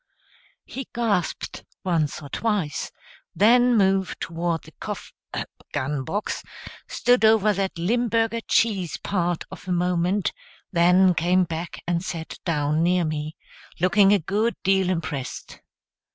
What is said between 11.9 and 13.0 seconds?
sat down